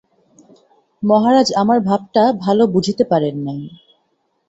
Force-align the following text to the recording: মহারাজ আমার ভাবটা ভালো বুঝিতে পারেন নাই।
মহারাজ 1.03 1.47
আমার 1.53 1.79
ভাবটা 1.81 2.23
ভালো 2.43 2.63
বুঝিতে 2.67 3.03
পারেন 3.03 3.35
নাই। 3.45 3.61